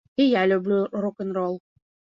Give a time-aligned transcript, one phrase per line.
[0.23, 1.59] І я люблю рок-н-рол.